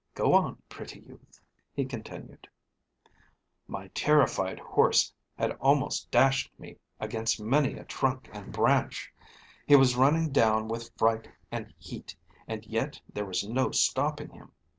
[0.15, 1.39] Go on, pretty youth."
[1.75, 2.47] He continued:
[3.67, 9.13] "My terrified horse had almost dashed me against many a trunk and branch;
[9.67, 12.15] he was running down with fright and heat,
[12.47, 14.53] and yet there was no stopping him.